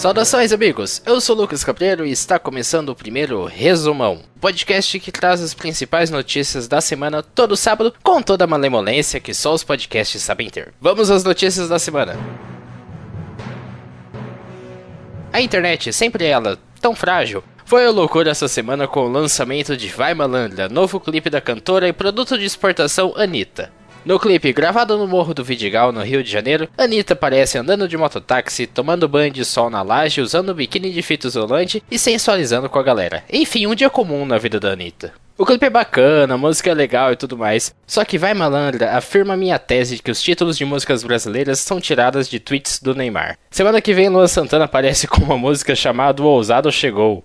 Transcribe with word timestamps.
Saudações, 0.00 0.50
amigos! 0.50 1.02
Eu 1.04 1.20
sou 1.20 1.36
Lucas 1.36 1.62
Cabreiro 1.62 2.06
e 2.06 2.10
está 2.10 2.38
começando 2.38 2.88
o 2.88 2.94
primeiro 2.94 3.44
Resumão, 3.44 4.22
podcast 4.40 4.98
que 4.98 5.12
traz 5.12 5.42
as 5.42 5.52
principais 5.52 6.08
notícias 6.08 6.66
da 6.66 6.80
semana 6.80 7.22
todo 7.22 7.54
sábado 7.54 7.92
com 8.02 8.22
toda 8.22 8.44
a 8.44 8.46
malemolência 8.46 9.20
que 9.20 9.34
só 9.34 9.52
os 9.52 9.62
podcasts 9.62 10.22
sabem 10.22 10.48
ter. 10.48 10.72
Vamos 10.80 11.10
às 11.10 11.22
notícias 11.22 11.68
da 11.68 11.78
semana. 11.78 12.16
A 15.30 15.42
internet, 15.42 15.92
sempre 15.92 16.24
ela, 16.24 16.58
tão 16.80 16.94
frágil, 16.94 17.44
foi 17.66 17.84
a 17.84 17.90
loucura 17.90 18.30
essa 18.30 18.48
semana 18.48 18.88
com 18.88 19.00
o 19.00 19.12
lançamento 19.12 19.76
de 19.76 19.88
Vai 19.88 20.14
Malandra, 20.14 20.70
novo 20.70 20.98
clipe 20.98 21.28
da 21.28 21.42
cantora 21.42 21.86
e 21.86 21.92
produto 21.92 22.38
de 22.38 22.46
exportação 22.46 23.12
Anitta. 23.18 23.70
No 24.04 24.18
clipe, 24.18 24.52
gravado 24.52 24.96
no 24.96 25.06
Morro 25.06 25.34
do 25.34 25.44
Vidigal, 25.44 25.92
no 25.92 26.02
Rio 26.02 26.22
de 26.24 26.30
Janeiro, 26.30 26.68
Anitta 26.76 27.12
aparece 27.12 27.58
andando 27.58 27.86
de 27.86 27.98
mototáxi, 27.98 28.66
tomando 28.66 29.08
banho 29.08 29.30
de 29.30 29.44
sol 29.44 29.68
na 29.68 29.82
laje, 29.82 30.22
usando 30.22 30.54
biquíni 30.54 30.90
de 30.90 31.02
fita 31.02 31.26
isolante 31.26 31.82
e 31.90 31.98
sensualizando 31.98 32.68
com 32.68 32.78
a 32.78 32.82
galera. 32.82 33.22
Enfim, 33.30 33.66
um 33.66 33.74
dia 33.74 33.90
comum 33.90 34.24
na 34.24 34.38
vida 34.38 34.58
da 34.58 34.70
Anitta. 34.70 35.12
O 35.36 35.44
clipe 35.44 35.66
é 35.66 35.70
bacana, 35.70 36.34
a 36.34 36.38
música 36.38 36.70
é 36.70 36.74
legal 36.74 37.12
e 37.12 37.16
tudo 37.16 37.36
mais. 37.36 37.74
Só 37.86 38.04
que 38.04 38.18
Vai 38.18 38.34
Malandra 38.34 38.92
afirma 38.92 39.36
minha 39.36 39.58
tese 39.58 39.96
de 39.96 40.02
que 40.02 40.10
os 40.10 40.20
títulos 40.20 40.56
de 40.56 40.64
músicas 40.64 41.02
brasileiras 41.02 41.60
são 41.60 41.80
tiradas 41.80 42.28
de 42.28 42.40
tweets 42.40 42.78
do 42.78 42.94
Neymar. 42.94 43.38
Semana 43.50 43.80
que 43.80 43.94
vem, 43.94 44.08
Luan 44.08 44.26
Santana 44.26 44.66
aparece 44.66 45.06
com 45.08 45.22
uma 45.22 45.38
música 45.38 45.74
chamada 45.74 46.22
O 46.22 46.26
Ousado 46.26 46.70
Chegou. 46.70 47.22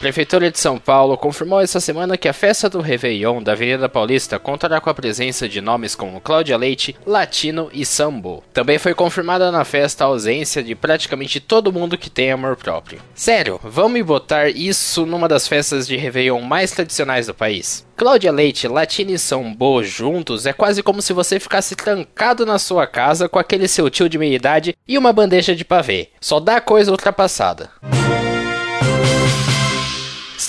Prefeitura 0.00 0.50
de 0.50 0.58
São 0.58 0.78
Paulo 0.78 1.14
confirmou 1.18 1.60
essa 1.60 1.78
semana 1.78 2.16
que 2.16 2.26
a 2.26 2.32
festa 2.32 2.70
do 2.70 2.80
Réveillon 2.80 3.42
da 3.42 3.52
Avenida 3.52 3.86
Paulista 3.86 4.38
contará 4.38 4.80
com 4.80 4.88
a 4.88 4.94
presença 4.94 5.46
de 5.46 5.60
nomes 5.60 5.94
como 5.94 6.22
Cláudia 6.22 6.56
Leite, 6.56 6.96
Latino 7.04 7.68
e 7.70 7.84
Sambo. 7.84 8.42
Também 8.50 8.78
foi 8.78 8.94
confirmada 8.94 9.52
na 9.52 9.62
festa 9.62 10.02
a 10.02 10.06
ausência 10.06 10.62
de 10.62 10.74
praticamente 10.74 11.38
todo 11.38 11.70
mundo 11.70 11.98
que 11.98 12.08
tem 12.08 12.32
amor 12.32 12.56
próprio. 12.56 13.02
Sério, 13.14 13.60
vamos 13.62 14.00
botar 14.00 14.48
isso 14.48 15.04
numa 15.04 15.28
das 15.28 15.46
festas 15.46 15.86
de 15.86 15.98
Réveillon 15.98 16.40
mais 16.40 16.70
tradicionais 16.72 17.26
do 17.26 17.34
país? 17.34 17.86
Cláudia 17.94 18.32
Leite, 18.32 18.66
Latino 18.66 19.10
e 19.10 19.18
Sambo 19.18 19.84
juntos 19.84 20.46
é 20.46 20.54
quase 20.54 20.82
como 20.82 21.02
se 21.02 21.12
você 21.12 21.38
ficasse 21.38 21.76
trancado 21.76 22.46
na 22.46 22.58
sua 22.58 22.86
casa 22.86 23.28
com 23.28 23.38
aquele 23.38 23.68
seu 23.68 23.90
tio 23.90 24.08
de 24.08 24.16
meia 24.16 24.34
idade 24.34 24.74
e 24.88 24.96
uma 24.96 25.12
bandeja 25.12 25.54
de 25.54 25.62
pavê. 25.62 26.08
Só 26.18 26.40
dá 26.40 26.58
coisa 26.58 26.90
ultrapassada. 26.90 27.68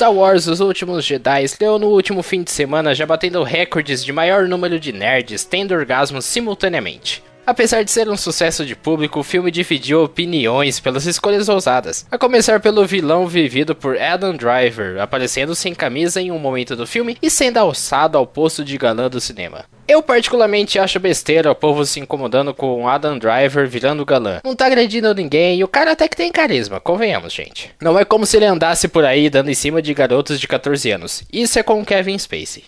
Star 0.02 0.12
Wars 0.12 0.48
Os 0.48 0.60
Últimos 0.60 1.06
Jedi 1.06 1.44
estreou 1.44 1.78
no 1.78 1.86
último 1.86 2.24
fim 2.24 2.42
de 2.42 2.50
semana, 2.50 2.96
já 2.96 3.06
batendo 3.06 3.44
recordes 3.44 4.04
de 4.04 4.12
maior 4.12 4.48
número 4.48 4.80
de 4.80 4.92
nerds 4.92 5.46
tendo 5.46 5.76
orgasmos 5.76 6.26
simultaneamente. 6.26 7.22
Apesar 7.46 7.84
de 7.84 7.92
ser 7.92 8.10
um 8.10 8.18
sucesso 8.18 8.66
de 8.66 8.76
público, 8.76 9.20
o 9.20 9.24
filme 9.24 9.52
dividiu 9.52 10.04
opiniões 10.04 10.80
pelas 10.80 11.06
escolhas 11.06 11.48
ousadas, 11.48 12.04
a 12.10 12.18
começar 12.18 12.60
pelo 12.60 12.84
vilão 12.84 13.28
vivido 13.28 13.76
por 13.76 13.96
Adam 13.96 14.36
Driver, 14.36 15.00
aparecendo 15.00 15.54
sem 15.54 15.76
camisa 15.76 16.20
em 16.20 16.32
um 16.32 16.40
momento 16.40 16.76
do 16.76 16.88
filme 16.88 17.16
e 17.22 17.30
sendo 17.30 17.58
alçado 17.58 18.18
ao 18.18 18.26
posto 18.26 18.66
de 18.66 18.80
galã 18.80 19.08
do 19.08 19.22
cinema. 19.22 19.66
Eu 19.92 20.02
particularmente 20.02 20.80
acho 20.80 21.02
besteira 21.02 21.52
o 21.52 21.56
povo 21.56 21.86
se 21.86 22.00
incomodando 22.00 22.54
com 22.54 22.88
Adam 22.88 23.20
Driver 23.20 23.68
virando 23.68 24.06
galã. 24.06 24.40
Não 24.42 24.56
tá 24.56 24.66
agredindo 24.68 25.14
ninguém 25.14 25.60
e 25.60 25.66
o 25.66 25.68
cara 25.68 25.92
até 25.92 26.08
que 26.08 26.16
tem 26.16 26.32
carisma, 26.32 26.80
convenhamos, 26.80 27.34
gente. 27.34 27.72
Não 27.82 28.00
é 28.00 28.06
como 28.06 28.26
se 28.26 28.38
ele 28.38 28.46
andasse 28.46 28.88
por 28.88 29.04
aí 29.04 29.30
dando 29.30 29.52
em 29.52 29.54
cima 29.54 29.82
de 29.82 29.94
garotos 29.94 30.40
de 30.40 30.48
14 30.48 30.90
anos. 30.92 31.24
Isso 31.30 31.60
é 31.60 31.64
com 31.64 31.84
Kevin 31.84 32.18
Spacey. 32.18 32.64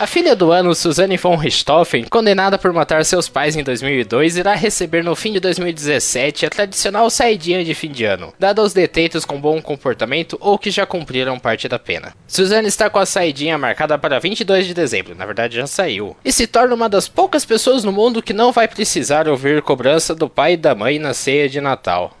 A 0.00 0.06
filha 0.06 0.34
do 0.34 0.50
ano, 0.50 0.74
Suzanne 0.74 1.18
von 1.18 1.36
Richthofen, 1.36 2.04
condenada 2.04 2.56
por 2.56 2.72
matar 2.72 3.04
seus 3.04 3.28
pais 3.28 3.54
em 3.54 3.62
2002, 3.62 4.38
irá 4.38 4.54
receber 4.54 5.04
no 5.04 5.14
fim 5.14 5.30
de 5.30 5.40
2017 5.40 6.46
a 6.46 6.48
tradicional 6.48 7.10
saidinha 7.10 7.62
de 7.62 7.74
fim 7.74 7.90
de 7.90 8.06
ano, 8.06 8.32
dada 8.38 8.62
aos 8.62 8.72
detentos 8.72 9.26
com 9.26 9.38
bom 9.38 9.60
comportamento 9.60 10.38
ou 10.40 10.58
que 10.58 10.70
já 10.70 10.86
cumpriram 10.86 11.38
parte 11.38 11.68
da 11.68 11.78
pena. 11.78 12.14
Suzanne 12.26 12.66
está 12.66 12.88
com 12.88 12.98
a 12.98 13.04
saidinha 13.04 13.58
marcada 13.58 13.98
para 13.98 14.18
22 14.18 14.68
de 14.68 14.72
dezembro, 14.72 15.14
na 15.14 15.26
verdade 15.26 15.56
já 15.58 15.66
saiu, 15.66 16.16
e 16.24 16.32
se 16.32 16.46
torna 16.46 16.74
uma 16.74 16.88
das 16.88 17.06
poucas 17.06 17.44
pessoas 17.44 17.84
no 17.84 17.92
mundo 17.92 18.22
que 18.22 18.32
não 18.32 18.52
vai 18.52 18.66
precisar 18.66 19.28
ouvir 19.28 19.60
cobrança 19.60 20.14
do 20.14 20.30
pai 20.30 20.54
e 20.54 20.56
da 20.56 20.74
mãe 20.74 20.98
na 20.98 21.12
ceia 21.12 21.46
de 21.46 21.60
Natal. 21.60 22.16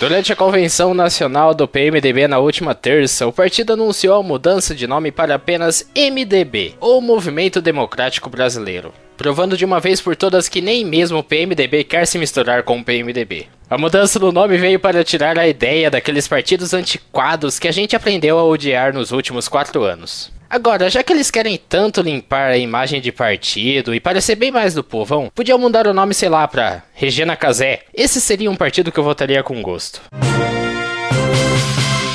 Durante 0.00 0.32
a 0.32 0.36
convenção 0.36 0.94
nacional 0.94 1.52
do 1.52 1.68
PMDB 1.68 2.26
na 2.26 2.38
última 2.38 2.74
terça, 2.74 3.26
o 3.26 3.32
partido 3.32 3.74
anunciou 3.74 4.18
a 4.18 4.22
mudança 4.22 4.74
de 4.74 4.86
nome 4.86 5.12
para 5.12 5.34
apenas 5.34 5.86
MDB, 5.94 6.74
ou 6.80 7.02
Movimento 7.02 7.60
Democrático 7.60 8.30
Brasileiro, 8.30 8.94
provando 9.14 9.58
de 9.58 9.64
uma 9.66 9.78
vez 9.78 10.00
por 10.00 10.16
todas 10.16 10.48
que 10.48 10.62
nem 10.62 10.86
mesmo 10.86 11.18
o 11.18 11.22
PMDB 11.22 11.84
quer 11.84 12.06
se 12.06 12.16
misturar 12.16 12.62
com 12.62 12.78
o 12.78 12.82
PMDB. 12.82 13.48
A 13.68 13.76
mudança 13.76 14.18
do 14.18 14.32
nome 14.32 14.56
veio 14.56 14.80
para 14.80 15.04
tirar 15.04 15.38
a 15.38 15.46
ideia 15.46 15.90
daqueles 15.90 16.26
partidos 16.26 16.72
antiquados 16.72 17.58
que 17.58 17.68
a 17.68 17.72
gente 17.72 17.94
aprendeu 17.94 18.38
a 18.38 18.44
odiar 18.44 18.94
nos 18.94 19.12
últimos 19.12 19.48
quatro 19.48 19.84
anos. 19.84 20.32
Agora, 20.50 20.90
já 20.90 21.00
que 21.04 21.12
eles 21.12 21.30
querem 21.30 21.56
tanto 21.56 22.02
limpar 22.02 22.50
a 22.50 22.58
imagem 22.58 23.00
de 23.00 23.12
partido 23.12 23.94
e 23.94 24.00
parecer 24.00 24.34
bem 24.34 24.50
mais 24.50 24.74
do 24.74 24.82
povão, 24.82 25.30
podiam 25.32 25.56
mudar 25.56 25.86
o 25.86 25.94
nome, 25.94 26.12
sei 26.12 26.28
lá, 26.28 26.48
pra 26.48 26.82
Regina 26.92 27.36
Casé. 27.36 27.82
Esse 27.94 28.20
seria 28.20 28.50
um 28.50 28.56
partido 28.56 28.90
que 28.90 28.98
eu 28.98 29.04
votaria 29.04 29.44
com 29.44 29.62
gosto. 29.62 30.02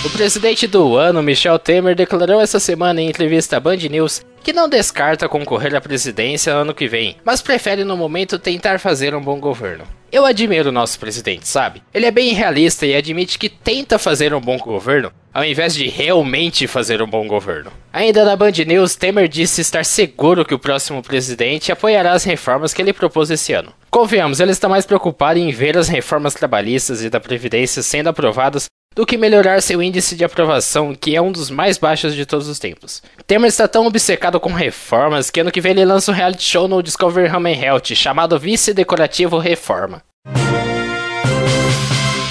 O 0.03 0.09
presidente 0.09 0.67
do 0.67 0.97
ano, 0.97 1.23
Michel 1.23 1.57
Temer, 1.57 1.95
declarou 1.95 2.41
essa 2.41 2.59
semana 2.59 3.01
em 3.01 3.07
entrevista 3.07 3.55
à 3.55 3.59
Band 3.61 3.77
News 3.77 4.21
que 4.43 4.51
não 4.51 4.67
descarta 4.67 5.29
concorrer 5.29 5.73
à 5.73 5.79
presidência 5.79 6.53
ano 6.53 6.73
que 6.73 6.89
vem, 6.89 7.15
mas 7.23 7.41
prefere 7.41 7.85
no 7.85 7.95
momento 7.95 8.37
tentar 8.37 8.79
fazer 8.79 9.15
um 9.15 9.21
bom 9.21 9.39
governo. 9.39 9.85
Eu 10.11 10.25
admiro 10.25 10.69
o 10.69 10.73
nosso 10.73 10.99
presidente, 10.99 11.47
sabe? 11.47 11.81
Ele 11.93 12.05
é 12.05 12.11
bem 12.11 12.33
realista 12.33 12.85
e 12.85 12.95
admite 12.95 13.39
que 13.39 13.49
tenta 13.49 13.97
fazer 13.97 14.33
um 14.33 14.39
bom 14.39 14.57
governo, 14.57 15.11
ao 15.35 15.43
invés 15.43 15.75
de 15.75 15.89
realmente 15.89 16.65
fazer 16.65 17.01
um 17.01 17.07
bom 17.07 17.27
governo. 17.27 17.69
Ainda 17.91 18.23
na 18.23 18.37
Band 18.37 18.53
News, 18.65 18.95
Temer 18.95 19.27
disse 19.27 19.59
estar 19.59 19.83
seguro 19.83 20.45
que 20.45 20.53
o 20.53 20.59
próximo 20.59 21.03
presidente 21.03 21.73
apoiará 21.73 22.13
as 22.13 22.23
reformas 22.23 22.73
que 22.73 22.81
ele 22.81 22.93
propôs 22.93 23.29
esse 23.29 23.51
ano. 23.51 23.73
Convenhamos, 23.91 24.39
ele 24.39 24.51
está 24.51 24.69
mais 24.69 24.85
preocupado 24.85 25.37
em 25.37 25.51
ver 25.51 25.77
as 25.77 25.89
reformas 25.89 26.33
trabalhistas 26.33 27.03
e 27.03 27.09
da 27.09 27.19
Previdência 27.19 27.83
sendo 27.83 28.07
aprovadas 28.07 28.67
do 28.95 29.05
que 29.05 29.17
melhorar 29.17 29.61
seu 29.61 29.83
índice 29.83 30.15
de 30.15 30.23
aprovação, 30.23 30.95
que 30.95 31.17
é 31.17 31.21
um 31.21 31.33
dos 31.33 31.49
mais 31.49 31.77
baixos 31.77 32.15
de 32.15 32.25
todos 32.25 32.47
os 32.47 32.57
tempos. 32.57 33.03
Temer 33.27 33.49
está 33.49 33.67
tão 33.67 33.85
obcecado 33.85 34.39
com 34.39 34.53
reformas 34.53 35.29
que 35.29 35.41
ano 35.41 35.51
que 35.51 35.59
vem 35.59 35.73
ele 35.73 35.83
lança 35.83 36.11
um 36.11 36.15
reality 36.15 36.43
show 36.43 36.65
no 36.65 36.81
Discovery 36.81 37.29
Home 37.29 37.51
Health 37.53 37.93
chamado 37.93 38.39
Vice 38.39 38.73
Decorativo 38.73 39.37
Reforma. 39.37 40.01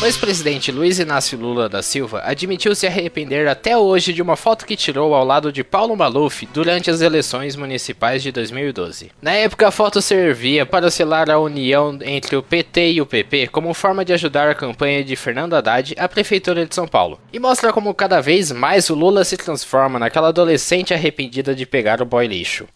O 0.04 0.06
ex-presidente 0.06 0.70
Luiz 0.70 0.98
Inácio 0.98 1.38
Lula 1.38 1.66
da 1.66 1.82
Silva 1.82 2.20
admitiu 2.26 2.74
se 2.74 2.86
arrepender 2.86 3.48
até 3.48 3.74
hoje 3.74 4.12
de 4.12 4.20
uma 4.20 4.36
foto 4.36 4.66
que 4.66 4.76
tirou 4.76 5.14
ao 5.14 5.24
lado 5.24 5.50
de 5.50 5.64
Paulo 5.64 5.96
Maluf 5.96 6.46
durante 6.52 6.90
as 6.90 7.00
eleições 7.00 7.56
municipais 7.56 8.22
de 8.22 8.30
2012. 8.30 9.10
Na 9.22 9.32
época, 9.32 9.66
a 9.66 9.70
foto 9.70 10.02
servia 10.02 10.66
para 10.66 10.90
selar 10.90 11.30
a 11.30 11.38
união 11.38 11.98
entre 12.02 12.36
o 12.36 12.42
PT 12.42 12.92
e 12.92 13.00
o 13.00 13.06
PP 13.06 13.46
como 13.46 13.72
forma 13.72 14.04
de 14.04 14.12
ajudar 14.12 14.46
a 14.46 14.54
campanha 14.54 15.02
de 15.02 15.16
Fernando 15.16 15.54
Haddad 15.54 15.94
à 15.96 16.06
Prefeitura 16.06 16.66
de 16.66 16.74
São 16.74 16.86
Paulo, 16.86 17.18
e 17.32 17.38
mostra 17.38 17.72
como 17.72 17.94
cada 17.94 18.20
vez 18.20 18.52
mais 18.52 18.90
o 18.90 18.94
Lula 18.94 19.24
se 19.24 19.38
transforma 19.38 19.98
naquela 19.98 20.28
adolescente 20.28 20.92
arrependida 20.92 21.54
de 21.54 21.64
pegar 21.64 22.02
o 22.02 22.04
boy 22.04 22.26
lixo 22.26 22.66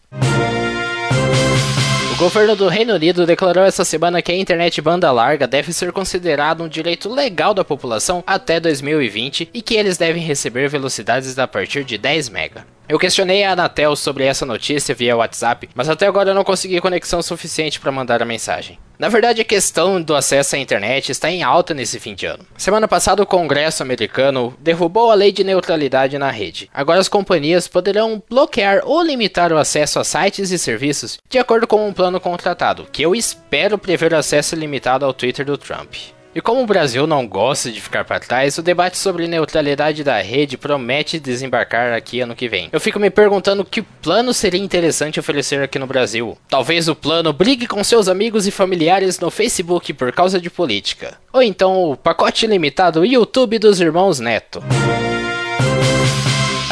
governo 2.19 2.53
do 2.53 2.67
Reino 2.67 2.95
Unido 2.95 3.25
declarou 3.25 3.63
essa 3.63 3.85
semana 3.85 4.21
que 4.21 4.29
a 4.29 4.35
internet 4.35 4.81
banda 4.81 5.09
larga 5.09 5.47
deve 5.47 5.71
ser 5.71 5.93
considerado 5.93 6.61
um 6.61 6.67
direito 6.67 7.07
legal 7.07 7.53
da 7.53 7.63
população 7.63 8.21
até 8.27 8.59
2020 8.59 9.49
e 9.53 9.61
que 9.61 9.75
eles 9.75 9.97
devem 9.97 10.21
receber 10.21 10.67
velocidades 10.67 11.39
a 11.39 11.47
partir 11.47 11.85
de 11.85 11.97
10 11.97 12.27
MB. 12.27 12.78
Eu 12.89 12.97
questionei 12.97 13.43
a 13.43 13.51
Anatel 13.51 13.95
sobre 13.95 14.23
essa 14.23 14.47
notícia 14.47 14.95
via 14.95 15.15
WhatsApp, 15.15 15.69
mas 15.75 15.87
até 15.87 16.07
agora 16.07 16.31
eu 16.31 16.33
não 16.33 16.43
consegui 16.43 16.81
conexão 16.81 17.21
suficiente 17.21 17.79
para 17.79 17.91
mandar 17.91 18.19
a 18.19 18.25
mensagem. 18.25 18.79
Na 18.97 19.09
verdade, 19.09 19.41
a 19.41 19.45
questão 19.45 20.01
do 20.01 20.15
acesso 20.15 20.55
à 20.55 20.57
internet 20.57 21.11
está 21.11 21.29
em 21.29 21.43
alta 21.43 21.71
nesse 21.75 21.99
fim 21.99 22.15
de 22.15 22.25
ano. 22.25 22.43
Semana 22.57 22.87
passada, 22.87 23.21
o 23.21 23.27
Congresso 23.27 23.83
americano 23.83 24.55
derrubou 24.59 25.11
a 25.11 25.13
lei 25.13 25.31
de 25.31 25.43
neutralidade 25.43 26.17
na 26.17 26.31
rede. 26.31 26.67
Agora, 26.73 26.99
as 26.99 27.07
companhias 27.07 27.67
poderão 27.67 28.23
bloquear 28.27 28.81
ou 28.83 29.03
limitar 29.03 29.53
o 29.53 29.57
acesso 29.59 29.99
a 29.99 30.03
sites 30.03 30.49
e 30.49 30.57
serviços 30.57 31.19
de 31.29 31.37
acordo 31.37 31.67
com 31.67 31.87
um 31.87 31.93
plano 31.93 32.19
contratado, 32.19 32.87
que 32.91 33.03
eu 33.03 33.13
espero 33.13 33.77
prever 33.77 34.15
acesso 34.15 34.55
limitado 34.55 35.05
ao 35.05 35.13
Twitter 35.13 35.45
do 35.45 35.59
Trump. 35.59 35.93
E 36.33 36.41
como 36.41 36.61
o 36.61 36.65
Brasil 36.65 37.07
não 37.07 37.27
gosta 37.27 37.71
de 37.71 37.81
ficar 37.81 38.05
para 38.05 38.19
trás, 38.19 38.57
o 38.57 38.61
debate 38.61 38.97
sobre 38.97 39.27
neutralidade 39.27 40.03
da 40.03 40.21
rede 40.21 40.57
promete 40.57 41.19
desembarcar 41.19 41.93
aqui 41.93 42.21
ano 42.21 42.35
que 42.35 42.47
vem. 42.47 42.69
Eu 42.71 42.79
fico 42.79 42.99
me 42.99 43.09
perguntando 43.09 43.65
que 43.65 43.81
plano 43.81 44.31
seria 44.33 44.61
interessante 44.61 45.19
oferecer 45.19 45.61
aqui 45.63 45.79
no 45.79 45.87
Brasil. 45.87 46.37
Talvez 46.47 46.87
o 46.87 46.95
plano 46.95 47.33
brigue 47.33 47.65
com 47.65 47.83
seus 47.83 48.07
amigos 48.07 48.45
e 48.45 48.51
familiares 48.51 49.19
no 49.19 49.31
Facebook 49.31 49.91
por 49.93 50.11
causa 50.11 50.39
de 50.39 50.49
política. 50.49 51.17
Ou 51.33 51.41
então 51.41 51.91
o 51.91 51.97
pacote 51.97 52.45
limitado 52.45 53.03
YouTube 53.03 53.57
dos 53.57 53.81
irmãos 53.81 54.19
Neto. 54.19 54.63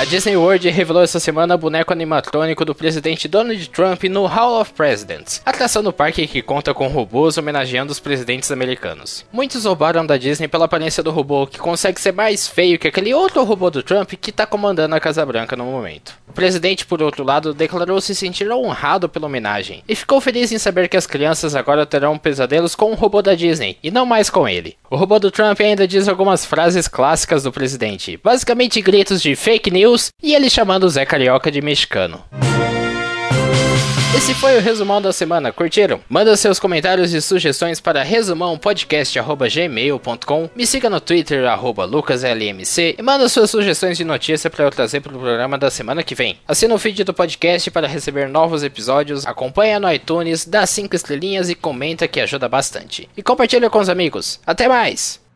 Disney 0.06 0.38
World 0.38 0.70
revelou 0.70 1.02
essa 1.02 1.20
semana 1.20 1.56
o 1.56 1.58
boneco 1.58 1.92
animatrônico 1.92 2.64
do 2.64 2.76
presidente 2.76 3.28
Donald 3.28 3.68
Trump 3.70 4.04
no 4.04 4.28
Hall 4.28 4.62
of 4.62 4.72
Presidents, 4.74 5.42
atração 5.44 5.82
do 5.82 5.92
parque 5.92 6.28
que 6.28 6.42
conta 6.42 6.72
com 6.72 6.88
robôs 6.88 7.36
homenageando 7.36 7.92
os 7.92 8.00
presidentes 8.00 8.52
americanos. 8.52 9.26
Muitos 9.34 9.66
roubaram 9.66 10.06
da 10.06 10.16
Disney 10.16 10.48
pela 10.48 10.66
aparência 10.66 11.02
do 11.02 11.10
robô, 11.10 11.48
que 11.48 11.58
consegue 11.58 12.00
ser 12.00 12.14
mais 12.14 12.48
feio 12.48 12.78
que 12.78 12.88
aquele 12.88 13.12
outro 13.12 13.44
robô 13.44 13.72
do 13.72 13.82
Trump 13.82 14.14
que 14.14 14.30
está 14.30 14.46
comandando 14.46 14.94
a 14.94 15.00
Casa 15.00 15.26
Branca 15.26 15.56
no 15.56 15.66
momento. 15.66 16.14
O 16.28 16.32
presidente, 16.32 16.86
por 16.86 17.02
outro 17.02 17.24
lado, 17.24 17.52
declarou 17.52 18.00
se 18.00 18.14
sentir 18.14 18.50
honrado 18.52 19.10
pela 19.10 19.26
homenagem 19.26 19.84
e 19.90 19.96
ficou 19.96 20.22
feliz 20.22 20.52
em 20.52 20.60
saber 20.60 20.88
que 20.88 20.98
as 20.98 21.08
crianças 21.08 21.56
agora 21.56 21.88
terão 21.88 22.20
pesadelos 22.20 22.76
com 22.76 22.92
o 22.92 22.96
robô 22.96 23.24
da 23.24 23.34
Disney 23.34 23.78
e 23.82 23.90
não 23.90 24.06
mais 24.06 24.30
com 24.30 24.48
ele. 24.48 24.78
O 24.92 24.96
robô 24.96 25.18
do 25.18 25.32
Trump 25.32 25.60
ainda 25.60 25.88
diz 25.88 26.08
algumas 26.08 26.46
frases 26.46 26.88
clássicas 26.88 27.44
do 27.44 27.52
presidente, 27.52 28.20
basicamente 28.24 28.80
gritos 28.80 29.22
de 29.22 29.36
fake 29.36 29.72
news 29.72 29.87
e 30.22 30.34
ele 30.34 30.50
chamando 30.50 30.84
o 30.84 30.90
Zé 30.90 31.06
Carioca 31.06 31.50
de 31.50 31.62
mexicano. 31.62 32.22
Esse 34.16 34.34
foi 34.34 34.58
o 34.58 34.62
resumão 34.62 35.02
da 35.02 35.14
semana, 35.14 35.52
curtiram? 35.52 36.00
Manda 36.10 36.36
seus 36.36 36.60
comentários 36.60 37.14
e 37.14 37.22
sugestões 37.22 37.80
para 37.80 38.02
resumãopodcast.gmail.com 38.02 40.50
Me 40.56 40.66
siga 40.66 40.90
no 40.90 41.00
Twitter, 41.00 41.44
lucaslmc 41.88 42.96
e 42.98 43.02
manda 43.04 43.30
suas 43.30 43.52
sugestões 43.52 43.96
de 43.96 44.04
notícia 44.04 44.50
para 44.50 44.66
eu 44.66 44.72
trazer 44.72 45.02
para 45.02 45.16
o 45.16 45.20
programa 45.20 45.56
da 45.58 45.70
semana 45.70 46.02
que 46.02 46.16
vem. 46.16 46.40
Assina 46.48 46.74
o 46.74 46.80
feed 46.80 47.04
do 47.04 47.14
podcast 47.14 47.70
para 47.70 47.88
receber 47.88 48.28
novos 48.28 48.64
episódios, 48.64 49.24
acompanha 49.26 49.80
no 49.80 49.94
iTunes, 49.94 50.46
dá 50.46 50.66
5 50.66 50.96
estrelinhas 50.96 51.48
e 51.50 51.56
comenta 51.56 52.08
que 52.08 52.20
ajuda 52.20 52.50
bastante. 52.50 53.08
E 53.16 53.22
compartilha 53.22 53.70
com 53.70 53.78
os 53.78 53.90
amigos. 53.90 54.40
Até 54.48 54.68
mais! 54.68 55.27